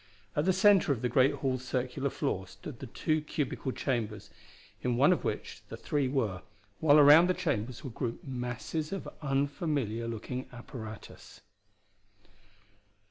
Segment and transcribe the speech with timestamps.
[0.35, 4.31] At the center of the great hall's circular floor stood the two cubical chambers
[4.81, 6.41] in one of which the three were,
[6.79, 11.41] while around the chambers were grouped masses of unfamiliar looking apparatus.